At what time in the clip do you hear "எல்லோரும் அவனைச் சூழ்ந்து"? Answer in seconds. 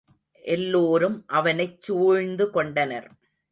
0.45-2.49